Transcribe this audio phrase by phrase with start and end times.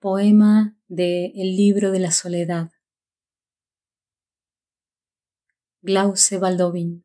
[0.00, 2.70] Poema de El libro de la soledad.
[5.80, 7.04] Glauce Baldovin.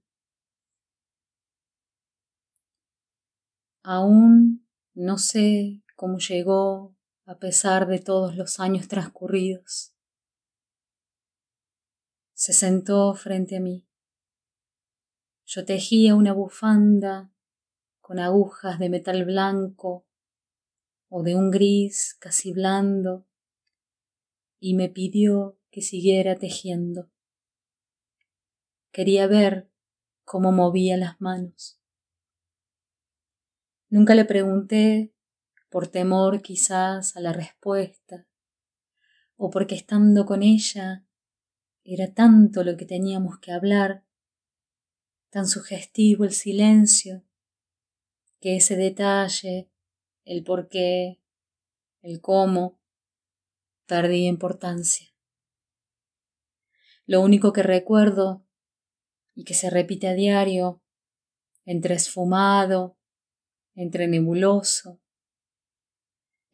[3.81, 6.95] Aún no sé cómo llegó
[7.25, 9.95] a pesar de todos los años transcurridos.
[12.35, 13.87] Se sentó frente a mí.
[15.45, 17.31] Yo tejía una bufanda
[18.01, 20.05] con agujas de metal blanco
[21.15, 23.27] o de un gris casi blando,
[24.59, 27.11] y me pidió que siguiera tejiendo.
[28.91, 29.69] Quería ver
[30.23, 31.79] cómo movía las manos.
[33.89, 35.13] Nunca le pregunté
[35.69, 38.27] por temor quizás a la respuesta,
[39.35, 41.05] o porque estando con ella
[41.83, 44.03] era tanto lo que teníamos que hablar,
[45.29, 47.23] tan sugestivo el silencio,
[48.39, 49.69] que ese detalle
[50.25, 51.21] el por qué,
[52.01, 52.79] el cómo,
[53.85, 55.07] perdí importancia.
[57.05, 58.45] Lo único que recuerdo
[59.35, 60.81] y que se repite a diario,
[61.65, 62.97] entre esfumado,
[63.75, 65.01] entre nebuloso,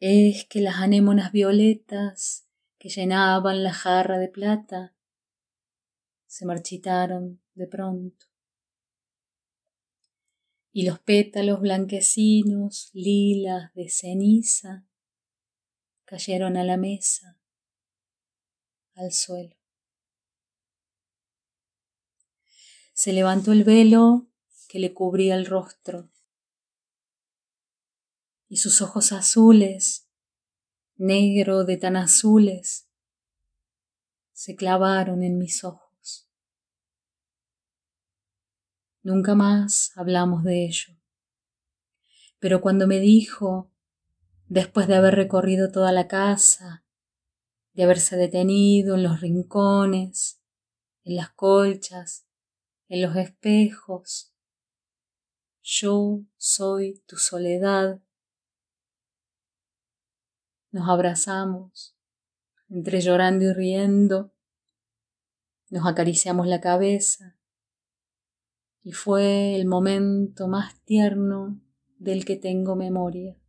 [0.00, 4.94] es que las anémonas violetas que llenaban la jarra de plata
[6.26, 8.29] se marchitaron de pronto
[10.72, 14.86] y los pétalos blanquecinos, lilas de ceniza,
[16.04, 17.38] cayeron a la mesa,
[18.94, 19.56] al suelo.
[22.92, 24.28] Se levantó el velo
[24.68, 26.10] que le cubría el rostro
[28.50, 30.08] y sus ojos azules,
[30.96, 32.88] negro de tan azules,
[34.32, 35.89] se clavaron en mis ojos.
[39.02, 40.94] Nunca más hablamos de ello.
[42.38, 43.70] Pero cuando me dijo,
[44.48, 46.84] después de haber recorrido toda la casa,
[47.72, 50.42] de haberse detenido en los rincones,
[51.04, 52.26] en las colchas,
[52.88, 54.34] en los espejos,
[55.62, 58.00] yo soy tu soledad.
[60.72, 61.96] Nos abrazamos,
[62.68, 64.34] entre llorando y riendo,
[65.70, 67.39] nos acariciamos la cabeza,
[68.82, 71.60] y fue el momento más tierno
[71.98, 73.39] del que tengo memoria.